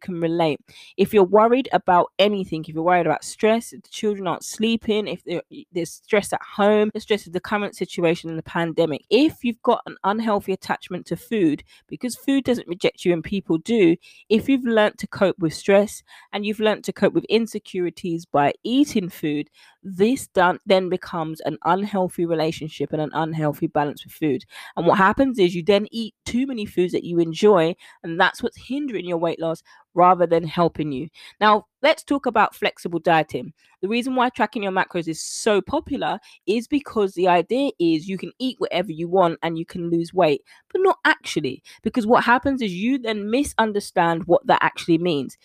[0.00, 0.58] can relate.
[0.96, 5.06] If you're worried about anything, if you're worried about stress, if the children aren't sleeping,
[5.06, 5.22] if
[5.70, 9.62] there's stress at home, the stress of the current situation in the pandemic, if you've
[9.62, 13.94] got an unhealthy attachment to food, because food doesn't reject you and people do,
[14.28, 16.02] if you've learned to cope with stress
[16.32, 19.48] and you've learned to cope with insecurities by eating food,
[19.88, 24.44] this done, then becomes an unhealthy relationship and an unhealthy balance with food.
[24.76, 28.42] And what happens is you then eat too many foods that you enjoy, and that's
[28.42, 29.62] what's hindering your weight loss
[29.94, 31.08] rather than helping you.
[31.40, 33.52] Now, let's talk about flexible dieting.
[33.80, 38.18] The reason why tracking your macros is so popular is because the idea is you
[38.18, 40.42] can eat whatever you want and you can lose weight,
[40.72, 41.62] but not actually.
[41.82, 45.38] Because what happens is you then misunderstand what that actually means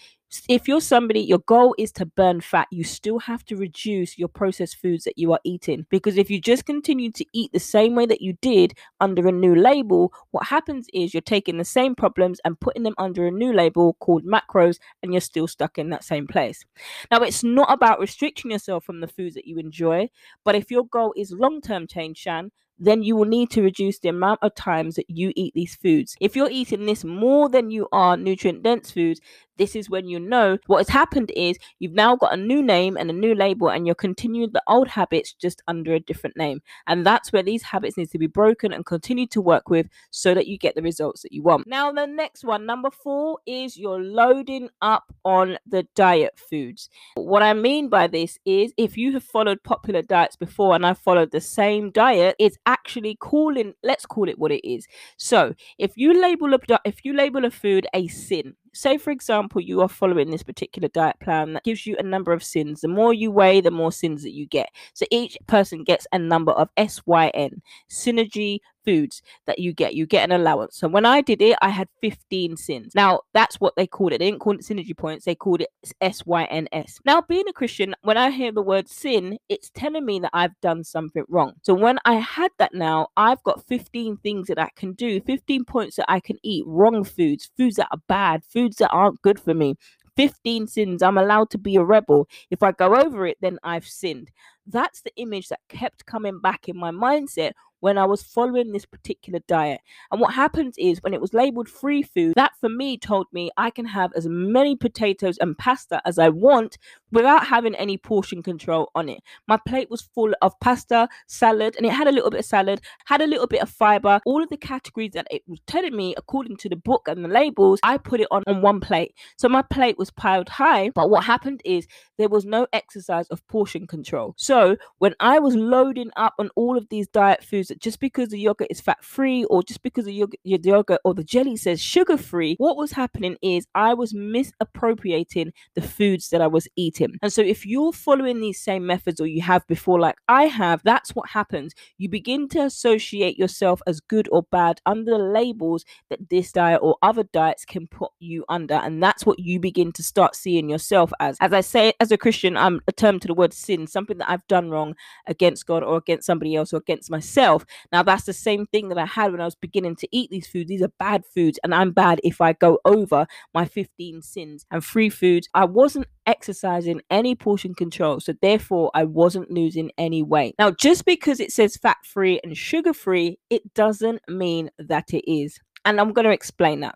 [0.47, 4.27] if you're somebody your goal is to burn fat you still have to reduce your
[4.27, 7.95] processed foods that you are eating because if you just continue to eat the same
[7.95, 11.95] way that you did under a new label what happens is you're taking the same
[11.95, 15.89] problems and putting them under a new label called macros and you're still stuck in
[15.89, 16.63] that same place
[17.11, 20.07] now it's not about restricting yourself from the foods that you enjoy
[20.45, 24.09] but if your goal is long-term change shan then you will need to reduce the
[24.09, 26.15] amount of times that you eat these foods.
[26.19, 29.21] If you're eating this more than you are nutrient dense foods,
[29.61, 32.97] this is when you know what has happened is you've now got a new name
[32.97, 36.63] and a new label and you're continuing the old habits just under a different name.
[36.87, 40.33] And that's where these habits need to be broken and continue to work with so
[40.33, 41.67] that you get the results that you want.
[41.67, 46.89] Now, the next one, number four, is you're loading up on the diet foods.
[47.13, 50.95] What I mean by this is if you have followed popular diets before and I
[50.95, 54.87] followed the same diet, it's actually calling, let's call it what it is.
[55.17, 59.61] So if you label a if you label a food a sin, say for example
[59.61, 62.81] you are following this particular diet plan that gives you a number of sins.
[62.81, 64.69] The more you weigh the more sins that you get.
[64.93, 69.95] So each person gets a number of syn synergy foods that you get.
[69.95, 70.77] You get an allowance.
[70.77, 72.93] So when I did it, I had 15 sins.
[72.95, 74.19] Now, that's what they called it.
[74.19, 75.69] They didn't call it synergy points, they called it
[76.01, 76.99] SYNS.
[77.05, 80.59] Now, being a Christian, when I hear the word sin, it's telling me that I've
[80.61, 81.53] done something wrong.
[81.61, 85.65] So when I had that now, I've got 15 things that I can do, 15
[85.65, 89.39] points that I can eat, wrong foods, foods that are bad, foods that aren't good
[89.39, 89.75] for me.
[90.17, 91.01] 15 sins.
[91.01, 92.27] I'm allowed to be a rebel.
[92.49, 94.29] If I go over it, then I've sinned.
[94.67, 98.85] That's the image that kept coming back in my mindset when I was following this
[98.85, 99.81] particular diet.
[100.11, 103.51] And what happens is when it was labeled free food, that for me told me
[103.57, 106.77] I can have as many potatoes and pasta as I want
[107.11, 109.19] without having any portion control on it.
[109.47, 112.81] My plate was full of pasta, salad, and it had a little bit of salad,
[113.05, 114.21] had a little bit of fiber.
[114.25, 117.29] All of the categories that it was telling me, according to the book and the
[117.29, 119.15] labels, I put it on on one plate.
[119.37, 120.89] So my plate was piled high.
[120.89, 124.33] But what happened is there was no exercise of portion control.
[124.37, 128.29] So when I was loading up on all of these diet foods, that just because
[128.29, 131.55] the yogurt is fat free or just because the yogurt, the yogurt or the jelly
[131.55, 136.67] says sugar free, what was happening is I was misappropriating the foods that I was
[136.75, 137.15] eating.
[137.21, 140.81] And so if you're following these same methods or you have before, like I have,
[140.83, 141.73] that's what happens.
[141.97, 146.81] You begin to associate yourself as good or bad under the labels that this diet
[146.83, 148.75] or other diets can put you under.
[148.75, 151.37] And that's what you begin to start seeing yourself as.
[151.39, 154.29] As I say, as a Christian, I'm a term to the word sin, something that
[154.29, 154.95] I've done wrong
[155.27, 157.60] against God or against somebody else or against myself.
[157.91, 160.47] Now, that's the same thing that I had when I was beginning to eat these
[160.47, 160.69] foods.
[160.69, 164.83] These are bad foods, and I'm bad if I go over my 15 sins and
[164.83, 165.47] free foods.
[165.53, 168.19] I wasn't exercising any portion control.
[168.19, 170.55] So therefore, I wasn't losing any weight.
[170.59, 175.29] Now, just because it says fat free and sugar free, it doesn't mean that it
[175.31, 175.59] is.
[175.85, 176.95] And I'm going to explain that.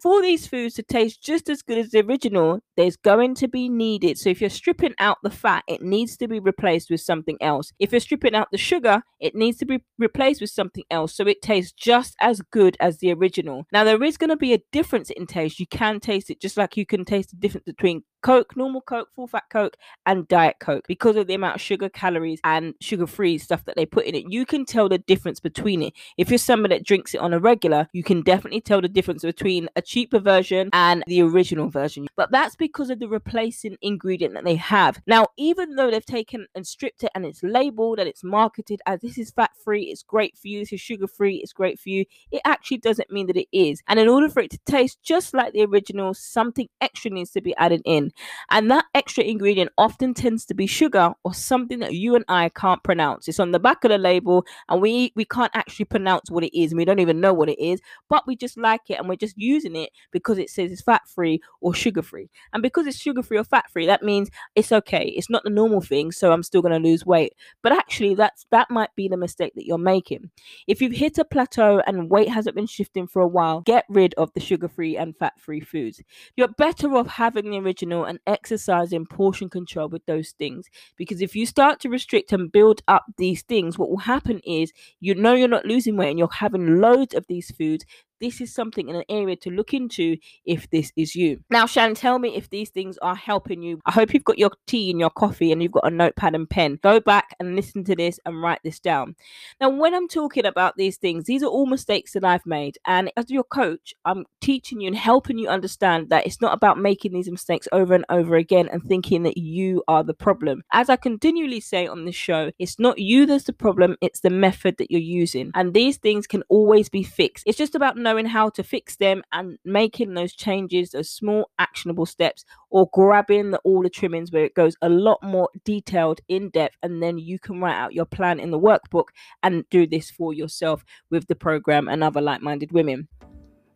[0.00, 3.68] For these foods to taste just as good as the original, there's going to be
[3.68, 4.16] needed.
[4.16, 7.72] So if you're stripping out the fat, it needs to be replaced with something else.
[7.80, 11.26] If you're stripping out the sugar, it needs to be replaced with something else so
[11.26, 13.66] it tastes just as good as the original.
[13.72, 15.58] Now there is going to be a difference in taste.
[15.58, 19.08] You can taste it just like you can taste the difference between Coke, normal Coke,
[19.14, 19.76] full fat Coke,
[20.06, 23.76] and Diet Coke because of the amount of sugar, calories, and sugar free stuff that
[23.76, 24.24] they put in it.
[24.28, 25.92] You can tell the difference between it.
[26.16, 29.22] If you're somebody that drinks it on a regular, you can definitely tell the difference
[29.22, 32.06] between a cheaper version and the original version.
[32.14, 35.00] But that's because of the replacing ingredient that they have.
[35.06, 39.00] Now, even though they've taken and stripped it and it's labeled and it's marketed as
[39.00, 41.88] this is fat free, it's great for you, this is sugar free, it's great for
[41.88, 43.82] you, it actually doesn't mean that it is.
[43.88, 47.40] And in order for it to taste just like the original, something extra needs to
[47.40, 48.12] be added in.
[48.50, 52.50] And that extra ingredient often tends to be sugar or something that you and I
[52.50, 53.26] can't pronounce.
[53.26, 56.58] It's on the back of the label and we we can't actually pronounce what it
[56.58, 57.80] is and we don't even know what it is,
[58.10, 59.77] but we just like it and we're just using it
[60.10, 62.30] because it says it's fat free or sugar free.
[62.52, 65.12] And because it's sugar free or fat free, that means it's okay.
[65.16, 67.34] It's not the normal thing, so I'm still going to lose weight.
[67.62, 70.30] But actually that's that might be the mistake that you're making.
[70.66, 74.14] If you've hit a plateau and weight hasn't been shifting for a while, get rid
[74.14, 76.02] of the sugar free and fat free foods.
[76.36, 80.66] You're better off having the original and exercising portion control with those things.
[80.96, 84.72] Because if you start to restrict and build up these things, what will happen is
[85.00, 87.84] you know you're not losing weight and you're having loads of these foods
[88.20, 91.40] this is something in an area to look into if this is you.
[91.50, 93.80] Now, Shan, tell me if these things are helping you.
[93.86, 96.48] I hope you've got your tea and your coffee and you've got a notepad and
[96.48, 96.78] pen.
[96.82, 99.16] Go back and listen to this and write this down.
[99.60, 102.78] Now, when I'm talking about these things, these are all mistakes that I've made.
[102.86, 106.78] And as your coach, I'm teaching you and helping you understand that it's not about
[106.78, 110.62] making these mistakes over and over again and thinking that you are the problem.
[110.72, 114.30] As I continually say on this show, it's not you that's the problem, it's the
[114.30, 115.50] method that you're using.
[115.54, 117.44] And these things can always be fixed.
[117.46, 122.44] It's just about how to fix them and making those changes, those small actionable steps,
[122.70, 126.76] or grabbing the, all the trimmings where it goes a lot more detailed, in depth,
[126.82, 129.08] and then you can write out your plan in the workbook
[129.42, 133.08] and do this for yourself with the program and other like minded women.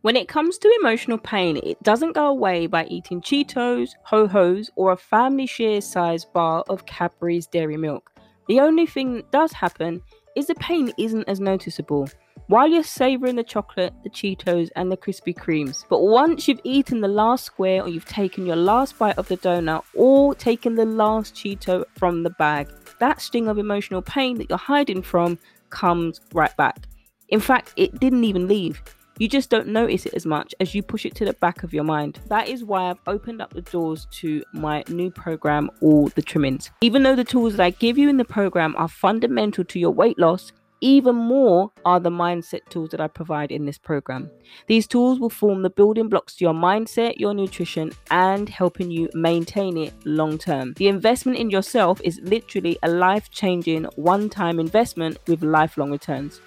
[0.01, 4.69] When it comes to emotional pain, it doesn't go away by eating Cheetos, Ho Ho's,
[4.75, 8.11] or a family share size bar of Cadbury's dairy milk.
[8.49, 10.01] The only thing that does happen
[10.35, 12.09] is the pain isn't as noticeable
[12.47, 15.85] while you're savoring the chocolate, the Cheetos, and the Krispy Kremes.
[15.89, 19.37] But once you've eaten the last square, or you've taken your last bite of the
[19.37, 22.69] donut, or taken the last Cheeto from the bag,
[22.99, 26.87] that sting of emotional pain that you're hiding from comes right back.
[27.29, 28.81] In fact, it didn't even leave.
[29.19, 31.71] You just don't notice it as much as you push it to the back of
[31.71, 32.19] your mind.
[32.29, 36.71] That is why I've opened up the doors to my new program, All the Trimmings.
[36.81, 39.91] Even though the tools that I give you in the program are fundamental to your
[39.91, 40.51] weight loss,
[40.83, 44.29] even more are the mindset tools that I provide in this program.
[44.67, 49.09] These tools will form the building blocks to your mindset, your nutrition, and helping you
[49.13, 50.73] maintain it long term.
[50.73, 56.41] The investment in yourself is literally a life changing, one time investment with lifelong returns.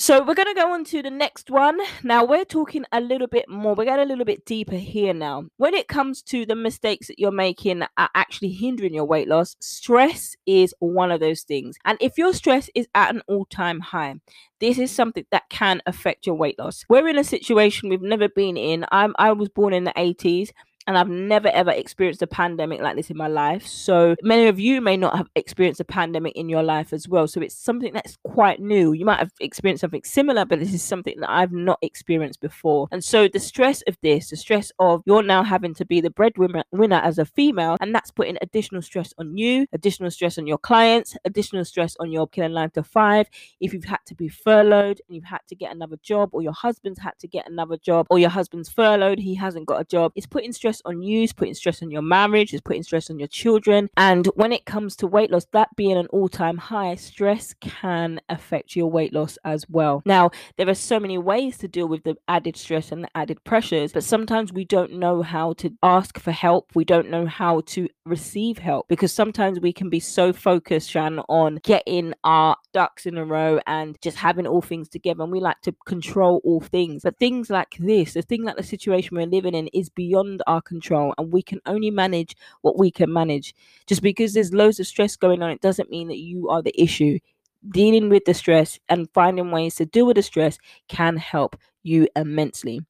[0.00, 1.80] So we're going to go on to the next one.
[2.04, 3.74] Now we're talking a little bit more.
[3.74, 5.46] We're getting a little bit deeper here now.
[5.56, 9.26] When it comes to the mistakes that you're making that are actually hindering your weight
[9.26, 11.78] loss, stress is one of those things.
[11.84, 14.20] And if your stress is at an all-time high,
[14.60, 16.84] this is something that can affect your weight loss.
[16.88, 18.84] We're in a situation we've never been in.
[18.92, 20.50] I'm I was born in the 80s
[20.88, 23.66] and I've never ever experienced a pandemic like this in my life.
[23.66, 27.28] So many of you may not have experienced a pandemic in your life as well.
[27.28, 28.94] So it's something that's quite new.
[28.94, 32.88] You might have experienced something similar, but this is something that I've not experienced before.
[32.90, 36.10] And so the stress of this, the stress of you're now having to be the
[36.10, 40.46] breadwinner winner as a female, and that's putting additional stress on you, additional stress on
[40.46, 43.26] your clients, additional stress on your killing nine to five.
[43.60, 46.52] If you've had to be furloughed and you've had to get another job, or your
[46.52, 50.12] husband's had to get another job, or your husband's furloughed, he hasn't got a job,
[50.14, 53.10] it's putting stress stress on you, it's putting stress on your marriage, it's putting stress
[53.10, 53.88] on your children.
[53.96, 58.20] And when it comes to weight loss, that being an all time high, stress can
[58.28, 60.02] affect your weight loss as well.
[60.04, 63.42] Now, there are so many ways to deal with the added stress and the added
[63.44, 66.70] pressures, but sometimes we don't know how to ask for help.
[66.74, 71.20] We don't know how to receive help because sometimes we can be so focused, Shan,
[71.28, 75.22] on getting our ducks in a row and just having all things together.
[75.22, 77.02] And we like to control all things.
[77.02, 80.62] But things like this, the thing like the situation we're living in, is beyond our
[80.68, 83.54] control and we can only manage what we can manage.
[83.86, 86.80] Just because there's loads of stress going on, it doesn't mean that you are the
[86.80, 87.18] issue.
[87.70, 92.06] Dealing with the stress and finding ways to deal with the stress can help you
[92.14, 92.80] immensely.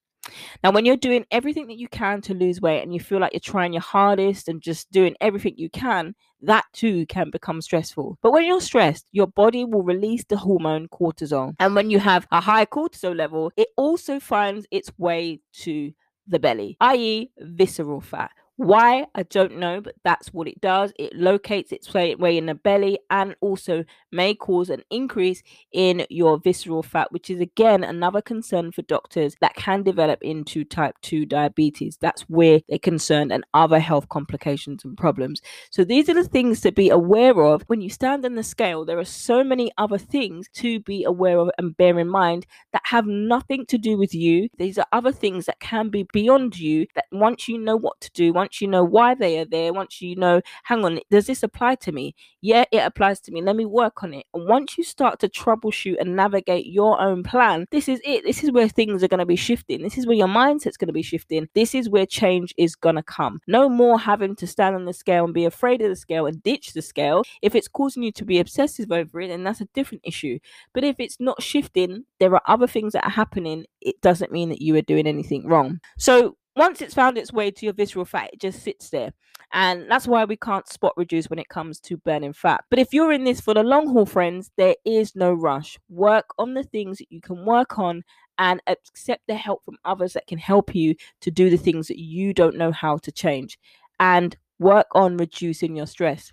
[0.63, 3.33] Now, when you're doing everything that you can to lose weight and you feel like
[3.33, 8.19] you're trying your hardest and just doing everything you can, that too can become stressful.
[8.23, 11.55] But when you're stressed, your body will release the hormone cortisol.
[11.59, 15.93] And when you have a high cortisol level, it also finds its way to
[16.29, 18.31] the belly, i.e., visceral fat.
[18.59, 19.07] Why?
[19.15, 20.93] I don't know, but that's what it does.
[20.99, 26.41] It locates its way, in the belly and also may cause an increase in your
[26.41, 31.25] visceral fat, which is again another concern for doctors that can develop into type 2
[31.25, 31.99] diabetes.
[32.01, 35.41] That's where they're concerned and other health complications and problems.
[35.71, 38.85] So these are the things to be aware of when you stand on the scale.
[38.85, 42.83] There are so many other things to be aware of and bear in mind that
[42.87, 44.49] have nothing to do with you.
[44.59, 48.11] These are other things that can be beyond you that once you know what to
[48.11, 51.27] do, once once you know why they are there, once you know, hang on, does
[51.27, 52.15] this apply to me?
[52.41, 53.43] Yeah, it applies to me.
[53.43, 54.25] Let me work on it.
[54.33, 58.25] And once you start to troubleshoot and navigate your own plan, this is it.
[58.25, 59.83] This is where things are going to be shifting.
[59.83, 61.47] This is where your mindset's going to be shifting.
[61.55, 63.41] This is where change is going to come.
[63.47, 66.43] No more having to stand on the scale and be afraid of the scale and
[66.43, 67.25] ditch the scale.
[67.43, 70.39] If it's causing you to be obsessive over it, then that's a different issue.
[70.73, 73.67] But if it's not shifting, there are other things that are happening.
[73.83, 75.81] It doesn't mean that you are doing anything wrong.
[75.99, 79.13] So once it's found its way to your visceral fat, it just sits there.
[79.53, 82.65] And that's why we can't spot reduce when it comes to burning fat.
[82.69, 85.79] But if you're in this for the long haul, friends, there is no rush.
[85.89, 88.05] Work on the things that you can work on
[88.39, 91.99] and accept the help from others that can help you to do the things that
[91.99, 93.59] you don't know how to change.
[94.01, 96.33] And work on reducing your stress.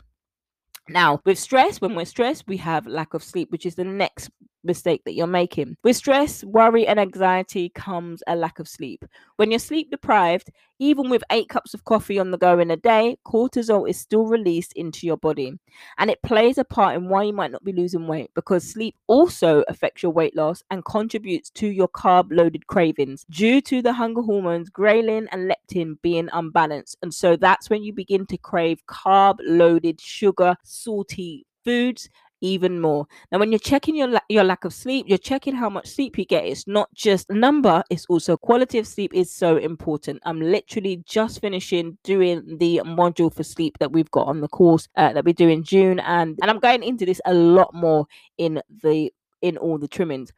[0.87, 4.29] Now, with stress, when we're stressed, we have lack of sleep, which is the next
[4.65, 5.77] mistake that you're making.
[5.83, 9.05] With stress, worry, and anxiety comes a lack of sleep.
[9.37, 10.49] When you're sleep deprived,
[10.79, 14.25] even with eight cups of coffee on the go in a day, cortisol is still
[14.27, 15.53] released into your body.
[15.97, 18.95] And it plays a part in why you might not be losing weight because sleep
[19.07, 23.93] also affects your weight loss and contributes to your carb loaded cravings due to the
[23.93, 26.97] hunger hormones ghrelin and leptin being unbalanced.
[27.01, 32.09] And so that's when you begin to crave carb loaded, sugar, salty foods
[32.41, 33.07] even more.
[33.31, 36.17] Now, when you're checking your la- your lack of sleep, you're checking how much sleep
[36.17, 36.45] you get.
[36.45, 40.21] It's not just number; it's also quality of sleep is so important.
[40.25, 44.87] I'm literally just finishing doing the module for sleep that we've got on the course
[44.95, 48.05] uh, that we do in June, and and I'm going into this a lot more
[48.37, 50.31] in the in all the trimmings.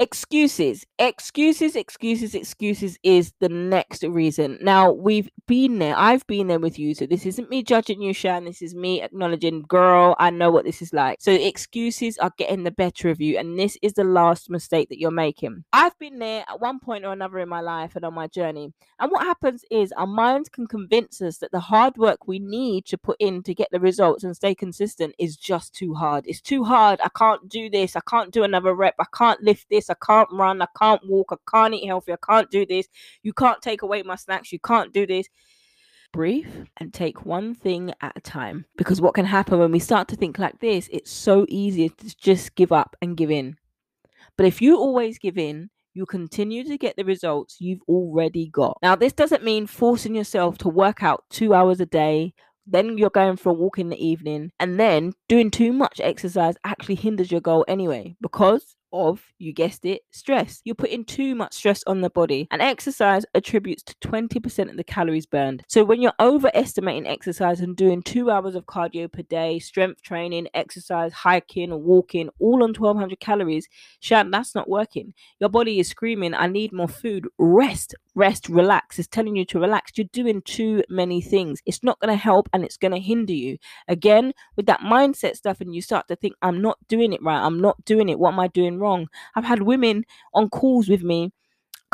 [0.00, 4.58] Excuses, excuses, excuses, excuses is the next reason.
[4.60, 5.94] Now, we've been there.
[5.96, 6.96] I've been there with you.
[6.96, 8.44] So, this isn't me judging you, Shan.
[8.44, 11.18] This is me acknowledging, girl, I know what this is like.
[11.20, 13.38] So, excuses are getting the better of you.
[13.38, 15.62] And this is the last mistake that you're making.
[15.72, 18.72] I've been there at one point or another in my life and on my journey.
[18.98, 22.84] And what happens is our minds can convince us that the hard work we need
[22.86, 26.24] to put in to get the results and stay consistent is just too hard.
[26.26, 27.00] It's too hard.
[27.00, 27.94] I can't do this.
[27.94, 28.96] I can't do another rep.
[28.98, 29.83] I can't lift this.
[29.90, 30.62] I can't run.
[30.62, 31.32] I can't walk.
[31.32, 32.12] I can't eat healthy.
[32.12, 32.88] I can't do this.
[33.22, 34.52] You can't take away my snacks.
[34.52, 35.28] You can't do this.
[36.12, 38.66] Breathe and take one thing at a time.
[38.76, 42.16] Because what can happen when we start to think like this, it's so easy to
[42.16, 43.56] just give up and give in.
[44.36, 48.78] But if you always give in, you continue to get the results you've already got.
[48.82, 52.34] Now, this doesn't mean forcing yourself to work out two hours a day,
[52.66, 56.56] then you're going for a walk in the evening, and then doing too much exercise
[56.64, 60.60] actually hinders your goal anyway because of, you guessed it, stress.
[60.64, 64.84] You're putting too much stress on the body, and exercise attributes to 20% of the
[64.84, 65.64] calories burned.
[65.68, 70.48] So, when you're overestimating exercise and doing two hours of cardio per day, strength training,
[70.54, 73.68] exercise, hiking, or walking, all on 1200 calories,
[74.00, 75.12] Shan, that's not working.
[75.40, 77.26] Your body is screaming, I need more food.
[77.38, 78.98] Rest, rest, relax.
[78.98, 79.92] It's telling you to relax.
[79.96, 81.60] You're doing too many things.
[81.66, 83.58] It's not going to help and it's going to hinder you.
[83.88, 87.44] Again, with that mindset stuff, and you start to think, I'm not doing it right.
[87.44, 88.18] I'm not doing it.
[88.18, 89.08] What am I doing wrong?
[89.34, 91.32] I've had women on calls with me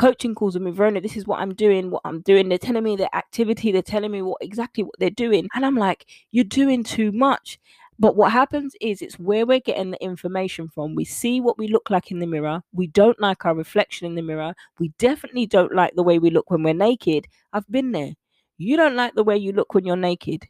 [0.01, 2.49] coaching calls with me, Verona, this is what I'm doing, what I'm doing.
[2.49, 5.47] They're telling me their activity, they're telling me what exactly what they're doing.
[5.53, 7.59] And I'm like, you're doing too much.
[8.01, 10.95] But what happens is it's where we're getting the information from.
[10.95, 12.63] We see what we look like in the mirror.
[12.73, 14.55] We don't like our reflection in the mirror.
[14.79, 17.27] We definitely don't like the way we look when we're naked.
[17.53, 18.13] I've been there.
[18.57, 20.47] You don't like the way you look when you're naked.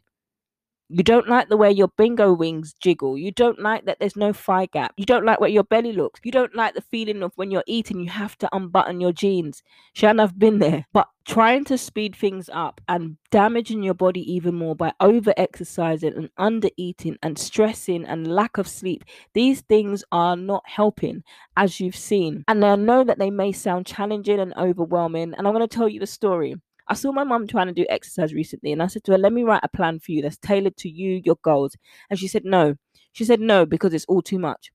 [0.88, 3.16] You don't like the way your bingo wings jiggle.
[3.16, 4.92] You don't like that there's no thigh gap.
[4.98, 6.20] You don't like where your belly looks.
[6.22, 9.62] You don't like the feeling of when you're eating, you have to unbutton your jeans.
[9.94, 10.84] Shan, I've been there.
[10.92, 16.14] But trying to speed things up and damaging your body even more by over exercising
[16.14, 21.22] and under eating and stressing and lack of sleep, these things are not helping,
[21.56, 22.44] as you've seen.
[22.48, 25.32] And I know that they may sound challenging and overwhelming.
[25.32, 26.56] And I'm going to tell you the story.
[26.92, 29.32] I saw my mum trying to do exercise recently, and I said to her, Let
[29.32, 31.74] me write a plan for you that's tailored to you, your goals.
[32.10, 32.74] And she said, No.
[33.12, 34.70] She said, No, because it's all too much.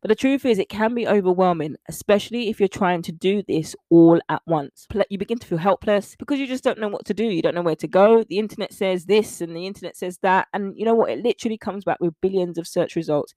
[0.00, 3.76] But the truth is, it can be overwhelming, especially if you're trying to do this
[3.90, 4.88] all at once.
[5.08, 7.22] You begin to feel helpless because you just don't know what to do.
[7.22, 8.24] You don't know where to go.
[8.24, 10.48] The internet says this and the internet says that.
[10.52, 11.10] And you know what?
[11.10, 13.34] It literally comes back with billions of search results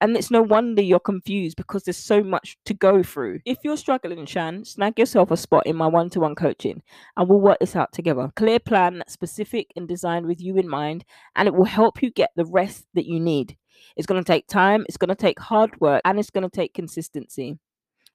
[0.00, 3.40] and it's no wonder you're confused because there's so much to go through.
[3.44, 6.82] If you're struggling, Shan, snag yourself a spot in my one to one coaching
[7.16, 8.30] and we'll work this out together.
[8.36, 11.04] Clear plan that's specific and designed with you in mind,
[11.34, 13.56] and it will help you get the rest that you need.
[13.96, 16.54] It's going to take time, it's going to take hard work, and it's going to
[16.54, 17.58] take consistency.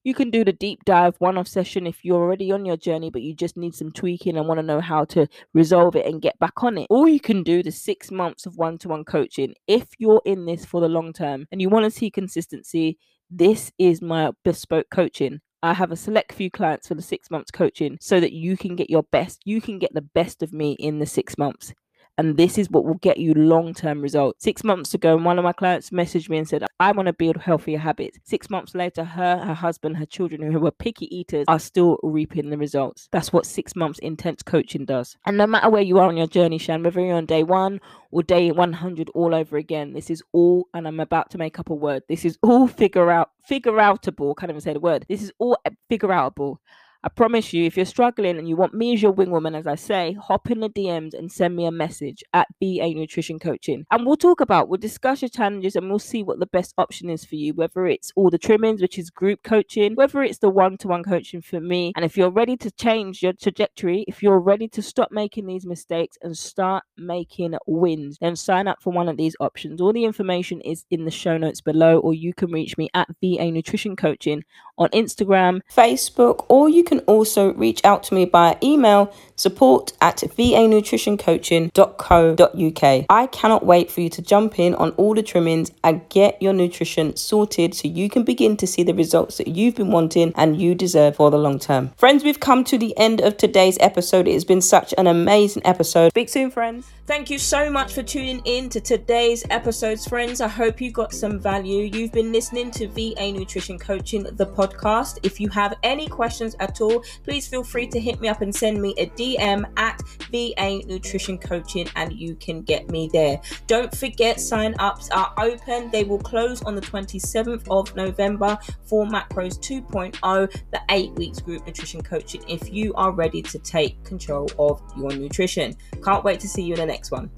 [0.04, 3.12] You can do the deep dive one off session if you're already on your journey,
[3.12, 6.22] but you just need some tweaking and want to know how to resolve it and
[6.22, 6.88] get back on it.
[6.90, 10.46] Or you can do the six months of one to one coaching if you're in
[10.46, 12.98] this for the long term and you want to see consistency.
[13.30, 15.40] This is my bespoke coaching.
[15.62, 18.76] I have a select few clients for the six months coaching so that you can
[18.76, 19.42] get your best.
[19.46, 21.74] You can get the best of me in the six months.
[22.22, 24.44] And this is what will get you long term results.
[24.44, 27.38] Six months ago, one of my clients messaged me and said, I want to build
[27.38, 28.20] healthier habits.
[28.24, 32.52] Six months later, her, her husband, her children who were picky eaters are still reaping
[32.52, 33.10] the results.
[33.12, 35.18] That's what six months intense coaching does.
[35.26, 37.82] And no matter where you are on your journey, Shan, whether you're on day one
[38.12, 41.72] or day 100 all over again, this is all, and I'm about to make up
[41.72, 45.08] a word, this is all figure out, figure outable, can't even say the word.
[45.10, 45.58] This is all
[45.90, 46.58] figure outable.
[47.04, 49.66] I promise you, if you're struggling and you want me as your wing woman, as
[49.66, 53.88] I say, hop in the DMs and send me a message at VA Nutrition Coaching.
[53.90, 57.10] And we'll talk about, we'll discuss your challenges and we'll see what the best option
[57.10, 60.50] is for you, whether it's all the trimmings, which is group coaching, whether it's the
[60.50, 61.92] one to one coaching for me.
[61.96, 65.66] And if you're ready to change your trajectory, if you're ready to stop making these
[65.66, 69.82] mistakes and start making wins, then sign up for one of these options.
[69.82, 73.08] All the information is in the show notes below, or you can reach me at
[73.24, 74.44] VA Nutrition Coaching
[74.82, 80.18] on Instagram, Facebook, or you can also reach out to me by email support at
[80.18, 83.06] vanutritioncoaching.co.uk.
[83.10, 86.54] I cannot wait for you to jump in on all the trimmings and get your
[86.54, 90.62] nutrition sorted so you can begin to see the results that you've been wanting and
[90.62, 91.90] you deserve for the long term.
[91.98, 94.28] Friends, we've come to the end of today's episode.
[94.28, 96.12] It has been such an amazing episode.
[96.12, 96.92] Speak soon, friends.
[97.08, 100.40] Thank you so much for tuning in to today's episodes, friends.
[100.40, 101.90] I hope you got some value.
[101.92, 105.20] You've been listening to VA Nutrition Coaching, the podcast.
[105.22, 108.56] If you have any questions at all, please feel free to hit me up and
[108.56, 113.42] send me a DM at VA Nutrition Coaching and you can get me there.
[113.68, 115.90] Don't forget, sign ups are open.
[115.92, 121.66] They will close on the 27th of November for Macros 2.0, the eight weeks group
[121.66, 125.76] nutrition coaching, if you are ready to take control of your nutrition.
[126.04, 127.30] Can't wait to see you in the next one.